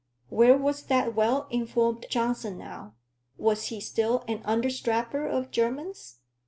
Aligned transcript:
Where 0.29 0.57
was 0.57 0.81
that 0.85 1.13
well 1.13 1.45
informed 1.51 2.07
Johnson 2.09 2.57
now? 2.57 2.95
Was 3.37 3.65
he 3.65 3.79
still 3.79 4.23
an 4.27 4.41
understrapper 4.45 5.27
of 5.27 5.51
Jermyn's? 5.51 6.17